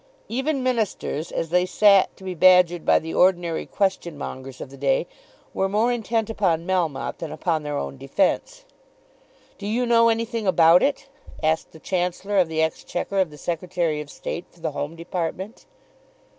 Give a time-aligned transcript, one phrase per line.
[0.29, 4.77] Even ministers as they sat to be badgered by the ordinary question mongers of the
[4.77, 5.05] day
[5.53, 8.65] were more intent upon Melmotte than upon their own defence.
[9.59, 11.07] "Do you know anything about it?"
[11.43, 15.67] asked the Chancellor of the Exchequer of the Secretary of State for the Home Department.